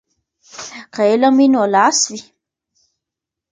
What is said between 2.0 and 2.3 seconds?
وي.